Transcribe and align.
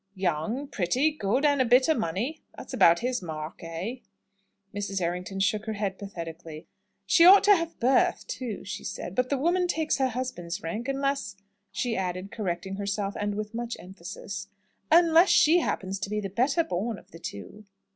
"Young, 0.15 0.67
pretty, 0.67 1.11
good, 1.11 1.45
and 1.45 1.61
a 1.61 1.65
bit 1.65 1.87
o' 1.87 1.93
money. 1.93 2.41
That's 2.57 2.73
about 2.73 3.01
his 3.01 3.21
mark, 3.21 3.59
eh?" 3.63 3.97
Mrs. 4.73 4.99
Errington 4.99 5.39
shook 5.39 5.65
her 5.65 5.73
head 5.73 5.99
pathetically. 5.99 6.65
"She 7.05 7.23
ought 7.23 7.43
to 7.43 7.55
have 7.55 7.79
birth, 7.79 8.25
too," 8.25 8.65
she 8.65 8.83
said. 8.83 9.13
"But 9.13 9.29
the 9.29 9.37
woman 9.37 9.67
takes 9.67 9.99
her 9.99 10.07
husband's 10.07 10.63
rank; 10.63 10.87
unless," 10.87 11.35
she 11.71 11.95
added, 11.95 12.31
correcting 12.31 12.77
herself, 12.77 13.13
and 13.15 13.35
with 13.35 13.53
much 13.53 13.77
emphasis, 13.79 14.47
"unless 14.89 15.29
she 15.29 15.59
happens 15.59 15.99
to 15.99 16.09
be 16.09 16.19
the 16.19 16.29
better 16.31 16.63
born 16.63 16.97
of 16.97 17.11
the 17.11 17.19
two." 17.19 17.65